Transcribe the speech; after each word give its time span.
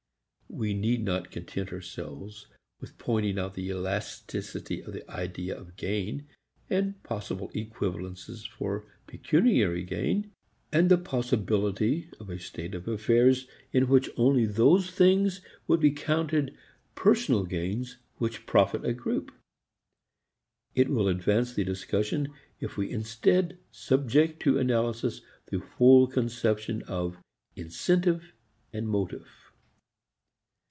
We 0.53 0.73
need 0.73 1.05
not 1.05 1.31
content 1.31 1.71
ourselves 1.71 2.47
with 2.81 2.97
pointing 2.97 3.39
out 3.39 3.53
the 3.53 3.69
elasticity 3.69 4.83
of 4.83 4.91
the 4.91 5.09
idea 5.09 5.57
of 5.57 5.77
gain, 5.77 6.27
and 6.69 7.01
possible 7.03 7.49
equivalences 7.55 8.45
for 8.45 8.85
pecuniary 9.07 9.83
gain, 9.85 10.29
and 10.69 10.91
the 10.91 10.97
possibility 10.97 12.09
of 12.19 12.29
a 12.29 12.37
state 12.37 12.75
of 12.75 12.85
affairs 12.89 13.47
in 13.71 13.87
which 13.87 14.09
only 14.17 14.45
those 14.45 14.91
things 14.91 15.39
would 15.67 15.79
be 15.79 15.91
counted 15.93 16.53
personal 16.95 17.45
gains 17.45 17.99
which 18.17 18.45
profit 18.45 18.83
a 18.83 18.91
group. 18.91 19.31
It 20.75 20.89
will 20.89 21.07
advance 21.07 21.53
the 21.53 21.63
discussion 21.63 22.27
if 22.59 22.75
we 22.75 22.91
instead 22.91 23.57
subject 23.71 24.41
to 24.41 24.59
analysis 24.59 25.21
the 25.49 25.59
whole 25.59 26.07
conception 26.07 26.81
of 26.89 27.15
incentive 27.55 28.33
and 28.73 28.89
motive. 28.89 29.29